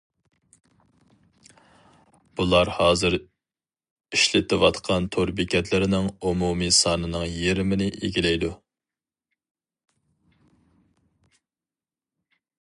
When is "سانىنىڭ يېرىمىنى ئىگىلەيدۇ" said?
6.79-8.53